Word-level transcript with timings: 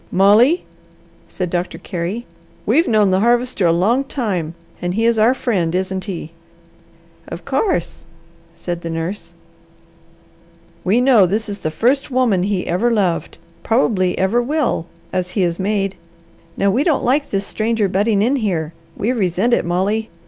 "Molly," 0.11 0.65
said 1.27 1.51
Doctor 1.51 1.77
Carey, 1.77 2.25
"we've 2.65 2.87
known 2.87 3.11
the 3.11 3.19
Harvester 3.19 3.67
a 3.67 3.71
long 3.71 4.03
time, 4.03 4.55
and 4.81 4.95
he 4.95 5.05
is 5.05 5.19
our 5.19 5.35
friend, 5.35 5.75
isn't 5.75 6.05
he?" 6.05 6.31
"Of 7.27 7.45
course!" 7.45 8.03
said 8.55 8.81
the 8.81 8.89
nurse. 8.89 9.35
"We 10.83 11.01
know 11.01 11.27
this 11.27 11.47
is 11.47 11.59
the 11.59 11.69
first 11.69 12.09
woman 12.09 12.41
he 12.41 12.65
ever 12.65 12.89
loved, 12.89 13.37
probably 13.61 14.17
ever 14.17 14.41
will, 14.41 14.87
as 15.13 15.29
he 15.29 15.43
is 15.43 15.59
made. 15.59 15.97
Now 16.57 16.71
we 16.71 16.83
don't 16.83 17.03
like 17.03 17.29
this 17.29 17.45
stranger 17.45 17.87
butting 17.87 18.23
in 18.23 18.37
here; 18.37 18.73
we 18.97 19.11
resent 19.11 19.53
it, 19.53 19.65
Molly. 19.65 20.09